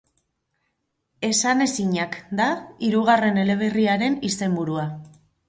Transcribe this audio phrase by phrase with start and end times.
[1.27, 2.49] Esanezinak da
[2.89, 4.89] hirugarren eleberriaren izenburua.